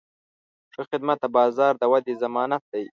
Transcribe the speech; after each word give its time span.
ښه 0.73 0.81
خدمت 0.89 1.17
د 1.21 1.25
بازار 1.37 1.73
د 1.77 1.83
ودې 1.91 2.13
ضمانت 2.23 2.63
دی. 2.71 2.85